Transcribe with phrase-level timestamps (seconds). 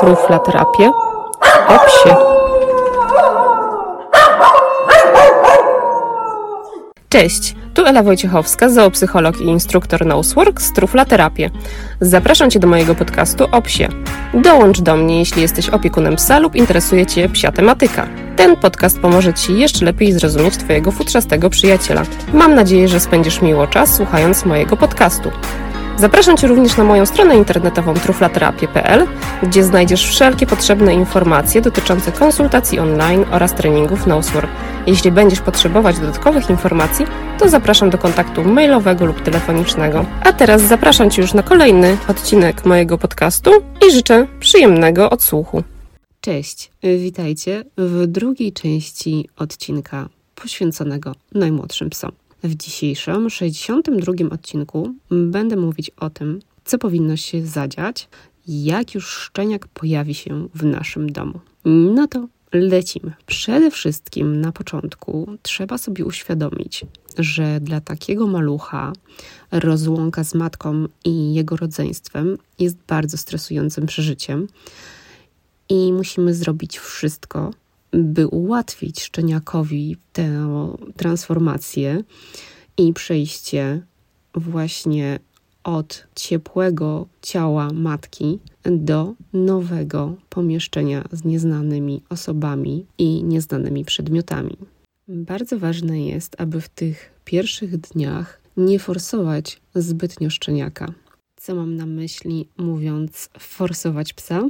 [0.00, 0.90] Truflaterapię
[1.68, 2.16] o psie.
[7.08, 11.50] Cześć, tu Ela Wojciechowska, zoopsycholog i instruktor Nosework z Truflaterapię.
[12.00, 13.88] Zapraszam Cię do mojego podcastu o psie.
[14.34, 18.06] Dołącz do mnie, jeśli jesteś opiekunem psa lub interesuje Cię psia tematyka.
[18.36, 22.02] Ten podcast pomoże Ci jeszcze lepiej zrozumieć Twojego futrzastego przyjaciela.
[22.32, 25.30] Mam nadzieję, że spędzisz miło czas słuchając mojego podcastu.
[25.98, 29.06] Zapraszam Cię również na moją stronę internetową truflaterapię.pl,
[29.42, 34.50] gdzie znajdziesz wszelkie potrzebne informacje dotyczące konsultacji online oraz treningów Nosework.
[34.86, 37.06] Jeśli będziesz potrzebować dodatkowych informacji,
[37.38, 40.04] to zapraszam do kontaktu mailowego lub telefonicznego.
[40.24, 43.50] A teraz zapraszam Cię już na kolejny odcinek mojego podcastu
[43.88, 45.62] i życzę przyjemnego odsłuchu.
[46.20, 52.12] Cześć, witajcie w drugiej części odcinka poświęconego najmłodszym psom.
[52.42, 58.08] W dzisiejszym 62 odcinku będę mówić o tym, co powinno się zadziać,
[58.48, 61.40] jak już szczeniak pojawi się w naszym domu.
[61.64, 63.12] No to lecimy.
[63.26, 66.84] Przede wszystkim na początku trzeba sobie uświadomić,
[67.18, 68.92] że dla takiego malucha
[69.50, 74.48] rozłąka z matką i jego rodzeństwem jest bardzo stresującym przeżyciem
[75.68, 77.50] i musimy zrobić wszystko,
[77.92, 80.48] by ułatwić szczeniakowi tę
[80.96, 82.04] transformację
[82.78, 83.82] i przejście
[84.34, 85.18] właśnie
[85.64, 94.56] od ciepłego ciała matki do nowego pomieszczenia z nieznanymi osobami i nieznanymi przedmiotami.
[95.08, 100.92] Bardzo ważne jest, aby w tych pierwszych dniach nie forsować zbytnio szczeniaka.
[101.36, 104.42] Co mam na myśli, mówiąc forsować psa?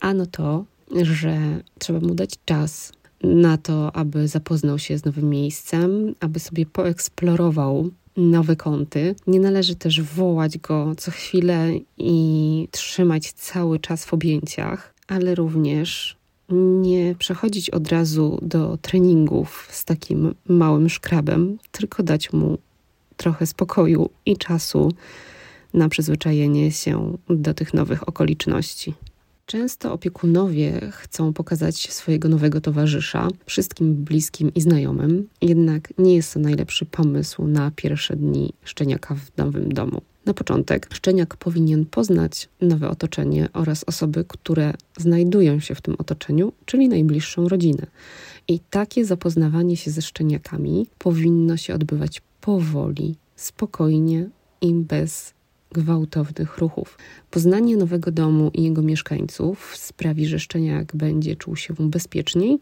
[0.00, 0.64] Ano to,
[1.02, 1.38] że
[1.78, 7.90] trzeba mu dać czas na to, aby zapoznał się z nowym miejscem, aby sobie poeksplorował
[8.16, 9.14] nowe kąty.
[9.26, 16.16] Nie należy też wołać go co chwilę i trzymać cały czas w objęciach, ale również
[16.80, 22.58] nie przechodzić od razu do treningów z takim małym szkrabem, tylko dać mu
[23.16, 24.92] trochę spokoju i czasu
[25.74, 28.94] na przyzwyczajenie się do tych nowych okoliczności.
[29.46, 36.40] Często opiekunowie chcą pokazać swojego nowego towarzysza wszystkim bliskim i znajomym, jednak nie jest to
[36.40, 40.02] najlepszy pomysł na pierwsze dni szczeniaka w nowym domu.
[40.26, 46.52] Na początek szczeniak powinien poznać nowe otoczenie oraz osoby, które znajdują się w tym otoczeniu,
[46.64, 47.86] czyli najbliższą rodzinę.
[48.48, 54.30] I takie zapoznawanie się ze szczeniakami powinno się odbywać powoli, spokojnie
[54.60, 55.34] i bez
[55.74, 56.98] gwałtownych ruchów.
[57.30, 62.58] Poznanie nowego domu i jego mieszkańców sprawi, że szczeniak będzie czuł się bezpieczniej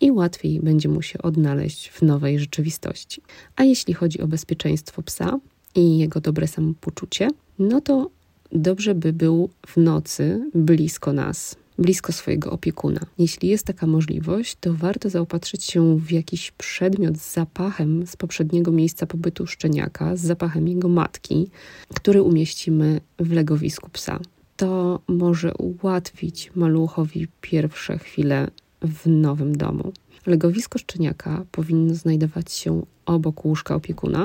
[0.00, 3.22] i łatwiej będzie mu się odnaleźć w nowej rzeczywistości.
[3.56, 5.38] A jeśli chodzi o bezpieczeństwo psa
[5.74, 7.28] i jego dobre samopoczucie,
[7.58, 8.10] no to
[8.52, 13.00] dobrze by był w nocy blisko nas, blisko swojego opiekuna.
[13.18, 18.72] Jeśli jest taka możliwość, to warto zaopatrzyć się w jakiś przedmiot z zapachem z poprzedniego
[18.72, 21.50] miejsca pobytu szczeniaka, z zapachem jego matki,
[21.94, 24.20] który umieścimy w legowisku psa.
[24.56, 28.50] To może ułatwić maluchowi pierwsze chwile
[28.82, 29.92] w nowym domu.
[30.26, 34.24] Legowisko szczeniaka powinno znajdować się obok łóżka opiekuna.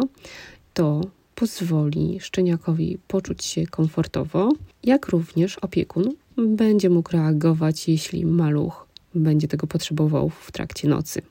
[0.73, 1.01] To
[1.35, 4.51] pozwoli szczeniakowi poczuć się komfortowo,
[4.83, 11.21] jak również opiekun będzie mógł reagować, jeśli maluch będzie tego potrzebował w trakcie nocy.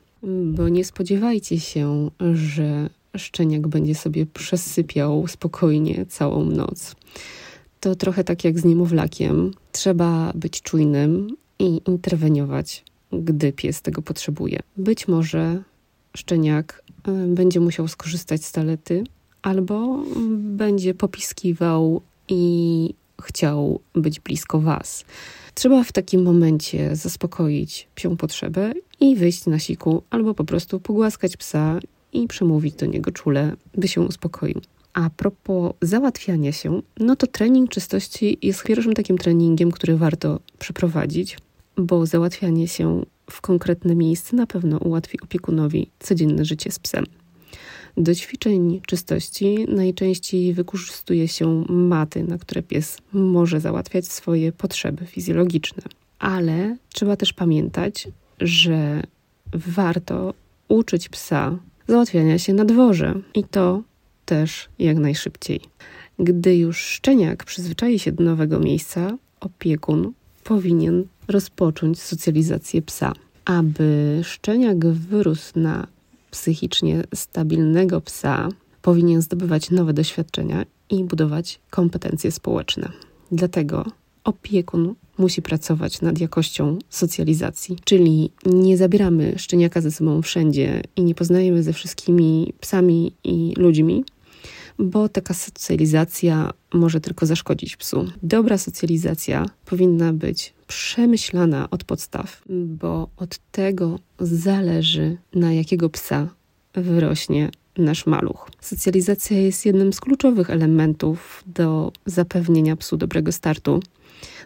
[0.43, 6.95] Bo nie spodziewajcie się, że szczeniak będzie sobie przesypiał spokojnie całą noc.
[7.79, 9.51] To trochę tak jak z niemowlakiem.
[9.71, 11.27] Trzeba być czujnym
[11.59, 14.59] i interweniować, gdy pies tego potrzebuje.
[14.77, 15.63] Być może
[16.17, 19.03] szczeniak e, będzie musiał skorzystać z talety,
[19.41, 20.03] albo
[20.37, 25.05] będzie popiskiwał i chciał być blisko Was.
[25.53, 31.37] Trzeba w takim momencie zaspokoić psią potrzebę i wyjść na siku, albo po prostu pogłaskać
[31.37, 31.79] psa
[32.13, 34.61] i przemówić do niego czule, by się uspokoił.
[34.93, 41.37] A propos załatwiania się, no to trening czystości jest pierwszym takim treningiem, który warto przeprowadzić,
[41.77, 47.05] bo załatwianie się w konkretne miejsce na pewno ułatwi opiekunowi codzienne życie z psem.
[47.97, 55.83] Do ćwiczeń czystości najczęściej wykorzystuje się maty, na które pies może załatwiać swoje potrzeby fizjologiczne.
[56.19, 58.07] Ale trzeba też pamiętać,
[58.41, 59.03] że
[59.53, 60.33] warto
[60.67, 61.57] uczyć psa
[61.87, 63.83] załatwiania się na dworze i to
[64.25, 65.61] też jak najszybciej.
[66.19, 70.11] Gdy już szczeniak przyzwyczai się do nowego miejsca, opiekun
[70.43, 73.13] powinien rozpocząć socjalizację psa.
[73.45, 75.87] Aby szczeniak wyrósł na
[76.31, 78.49] psychicznie stabilnego psa
[78.81, 82.91] powinien zdobywać nowe doświadczenia i budować kompetencje społeczne.
[83.31, 83.85] Dlatego
[84.23, 87.77] opiekun musi pracować nad jakością socjalizacji.
[87.83, 94.05] Czyli nie zabieramy szczeniaka ze sobą wszędzie i nie poznajemy ze wszystkimi psami i ludźmi,
[94.79, 98.05] bo taka socjalizacja może tylko zaszkodzić psu.
[98.23, 106.29] Dobra socjalizacja powinna być przemyślana od podstaw, bo od tego zależy, na jakiego psa
[106.73, 108.49] wyrośnie nasz maluch.
[108.61, 113.79] Socjalizacja jest jednym z kluczowych elementów do zapewnienia psu dobrego startu.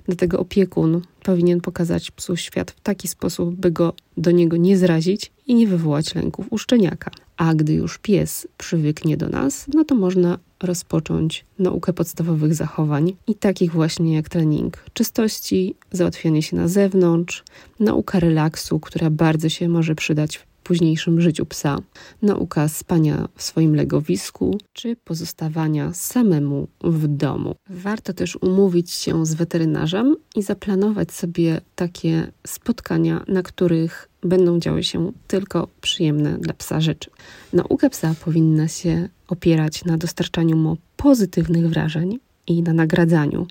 [0.06, 5.32] Dlatego opiekun powinien pokazać psu świat w taki sposób, by go do niego nie zrazić
[5.48, 7.12] i nie wywołać lęków u szczeniaka.
[7.42, 13.36] A gdy już pies przywyknie do nas, no to można rozpocząć naukę podstawowych zachowań i
[13.36, 17.44] takich właśnie jak trening czystości, załatwianie się na zewnątrz,
[17.80, 21.78] nauka relaksu, która bardzo się może przydać późniejszym życiu psa,
[22.22, 27.56] nauka spania w swoim legowisku czy pozostawania samemu w domu.
[27.70, 34.84] Warto też umówić się z weterynarzem i zaplanować sobie takie spotkania, na których będą działy
[34.84, 37.10] się tylko przyjemne dla psa rzeczy.
[37.54, 43.48] Nauka psa powinna się opierać na dostarczaniu mu pozytywnych wrażeń i na nagradzaniu,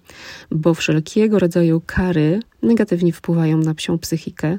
[0.50, 4.58] bo wszelkiego rodzaju kary negatywnie wpływają na psią psychikę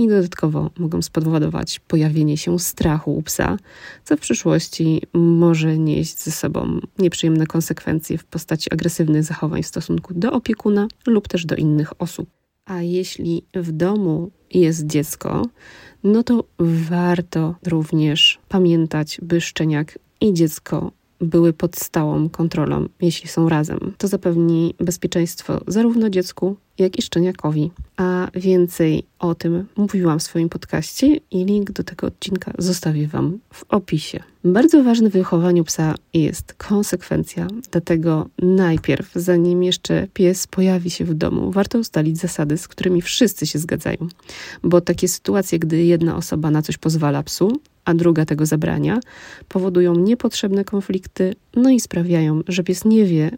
[0.00, 3.56] i dodatkowo mogą spowodować pojawienie się strachu u psa,
[4.04, 10.14] co w przyszłości może nieść ze sobą nieprzyjemne konsekwencje w postaci agresywnych zachowań w stosunku
[10.14, 12.28] do opiekuna lub też do innych osób.
[12.66, 15.46] A jeśli w domu jest dziecko,
[16.04, 23.48] no to warto również pamiętać, by szczeniak i dziecko były pod stałą kontrolą, jeśli są
[23.48, 23.92] razem.
[23.98, 27.70] To zapewni bezpieczeństwo zarówno dziecku, jak i szczeniakowi.
[27.96, 33.38] A więcej o tym mówiłam w swoim podcaście i link do tego odcinka zostawię Wam
[33.52, 34.22] w opisie.
[34.44, 41.14] Bardzo ważne w wychowaniu psa jest konsekwencja, dlatego najpierw, zanim jeszcze pies pojawi się w
[41.14, 44.08] domu, warto ustalić zasady, z którymi wszyscy się zgadzają.
[44.62, 49.00] Bo takie sytuacje, gdy jedna osoba na coś pozwala psu, a druga tego zabrania,
[49.48, 53.30] powodują niepotrzebne konflikty, no i sprawiają, że pies nie wie,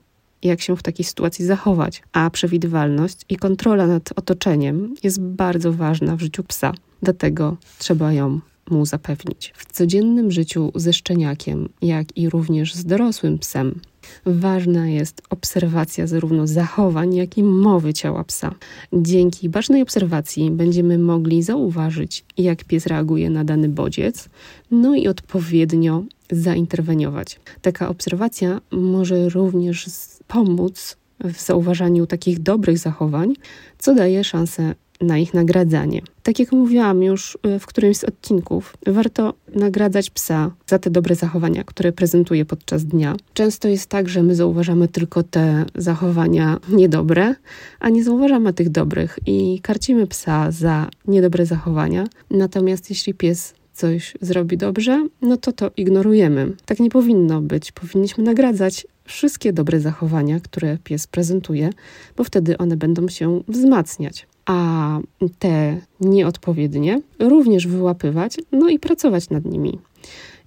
[0.42, 6.16] jak się w takiej sytuacji zachować, a przewidywalność i kontrola nad otoczeniem jest bardzo ważna
[6.16, 6.72] w życiu psa.
[7.02, 8.40] Dlatego trzeba ją
[8.70, 9.52] mu zapewnić.
[9.56, 13.80] W codziennym życiu ze szczeniakiem, jak i również z dorosłym psem,
[14.26, 18.54] ważna jest obserwacja zarówno zachowań, jak i mowy ciała psa.
[18.92, 24.28] Dzięki bacznej obserwacji będziemy mogli zauważyć, jak pies reaguje na dany bodziec,
[24.70, 27.40] no i odpowiednio zainterweniować.
[27.62, 29.86] Taka obserwacja może również
[30.26, 33.34] pomóc w zauważaniu takich dobrych zachowań,
[33.78, 36.02] co daje szansę na ich nagradzanie.
[36.22, 41.14] Tak jak mówiłam już e, w którymś z odcinków, warto nagradzać psa za te dobre
[41.14, 43.16] zachowania, które prezentuje podczas dnia.
[43.34, 47.34] Często jest tak, że my zauważamy tylko te zachowania niedobre,
[47.80, 52.06] a nie zauważamy tych dobrych i karcimy psa za niedobre zachowania.
[52.30, 56.52] Natomiast jeśli pies coś zrobi dobrze, no to to ignorujemy.
[56.64, 57.72] Tak nie powinno być.
[57.72, 61.70] Powinniśmy nagradzać wszystkie dobre zachowania, które pies prezentuje,
[62.16, 64.26] bo wtedy one będą się wzmacniać.
[64.46, 64.98] A
[65.38, 69.78] te nieodpowiednie również wyłapywać, no i pracować nad nimi.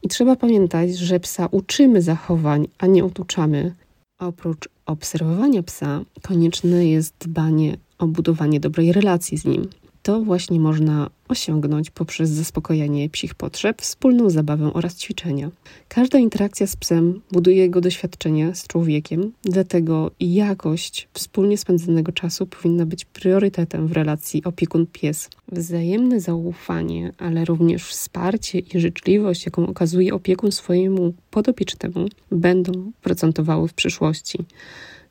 [0.03, 3.73] I trzeba pamiętać, że psa uczymy zachowań, a nie otuczamy.
[4.19, 9.69] Oprócz obserwowania psa, konieczne jest dbanie o budowanie dobrej relacji z nim
[10.05, 15.51] to właśnie można osiągnąć poprzez zaspokojenie psich potrzeb, wspólną zabawę oraz ćwiczenia.
[15.87, 22.85] Każda interakcja z psem buduje jego doświadczenie z człowiekiem, dlatego jakość wspólnie spędzonego czasu powinna
[22.85, 25.29] być priorytetem w relacji opiekun-pies.
[25.51, 33.73] Wzajemne zaufanie, ale również wsparcie i życzliwość, jaką okazuje opiekun swojemu podopiecznemu, będą procentowały w
[33.73, 34.45] przyszłości.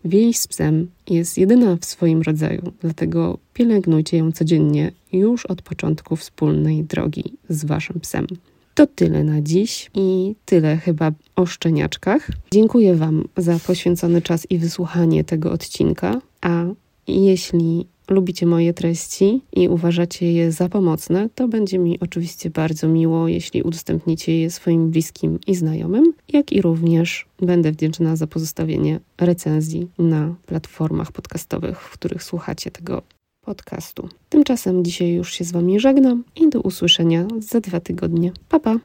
[0.04, 6.16] Więź z psem jest jedyna w swoim rodzaju, dlatego pielęgnujcie ją codziennie już od początku
[6.16, 8.26] wspólnej drogi z waszym psem.
[8.74, 12.28] To tyle na dziś i tyle chyba o szczeniaczkach.
[12.52, 16.20] Dziękuję Wam za poświęcony czas i wysłuchanie tego odcinka.
[16.40, 16.64] A
[17.08, 23.28] jeśli lubicie moje treści i uważacie je za pomocne, to będzie mi oczywiście bardzo miło,
[23.28, 29.88] jeśli udostępnicie je swoim bliskim i znajomym, jak i również będę wdzięczna za pozostawienie recenzji
[29.98, 33.02] na platformach podcastowych, w których słuchacie tego
[33.40, 34.08] podcastu.
[34.28, 38.32] Tymczasem dzisiaj już się z Wami żegnam i do usłyszenia za dwa tygodnie.
[38.48, 38.78] Pa pa!